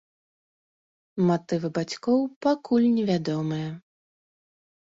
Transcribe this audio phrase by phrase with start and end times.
[1.27, 3.69] Матывы бацькоў пакуль невядомыя.